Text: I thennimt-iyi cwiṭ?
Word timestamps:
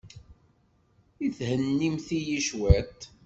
I 1.25 1.27
thennimt-iyi 1.37 2.39
cwiṭ? 2.47 2.99